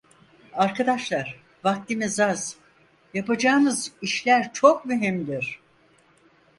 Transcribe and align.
Arkadaşlar, 0.53 1.39
vaktimiz 1.63 2.19
az, 2.19 2.55
yapacağımız 3.13 3.91
işler 4.01 4.53
çok 4.53 4.85
mühimdir. 4.85 5.59